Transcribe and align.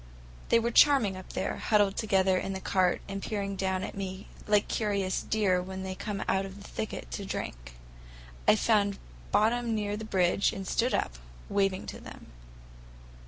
They 0.49 0.57
were 0.57 0.71
charming 0.71 1.15
up 1.15 1.33
there, 1.33 1.57
huddled 1.57 1.95
together 1.95 2.35
in 2.35 2.53
the 2.53 2.59
cart 2.59 3.01
and 3.07 3.21
peering 3.21 3.55
down 3.55 3.83
at 3.83 3.93
me 3.93 4.25
like 4.47 4.67
curious 4.67 5.21
deer 5.21 5.61
when 5.61 5.83
they 5.83 5.93
come 5.93 6.23
out 6.27 6.43
of 6.43 6.59
the 6.59 6.67
thicket 6.67 7.11
to 7.11 7.23
drink. 7.23 7.75
I 8.47 8.55
found 8.55 8.97
bottom 9.31 9.75
near 9.75 9.95
the 9.95 10.03
bridge 10.03 10.53
and 10.53 10.67
stood 10.67 10.95
up, 10.95 11.19
waving 11.49 11.85
to 11.85 11.99
them. 11.99 12.31